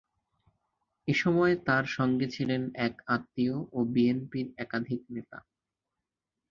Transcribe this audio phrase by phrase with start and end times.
[1.07, 5.37] এ সময় তাঁর সঙ্গে ছিলেন এক আত্মীয় ও বিএনপির একাধিক নেতা।